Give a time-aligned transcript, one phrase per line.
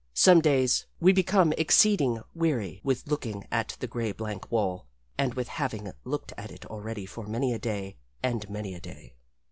[0.15, 5.47] Some days we become exceeding weary with looking at the great blank wall and with
[5.47, 9.13] having looked at it already for many a day, and many a day.